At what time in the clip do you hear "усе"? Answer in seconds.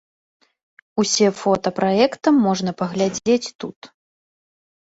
1.03-1.27